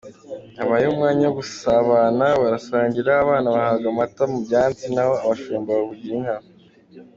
[0.57, 6.37] Habayeho umwanya wo gusabana, barasangira, abana bahabwa amata mu byansi naho abashumba bavugira inka.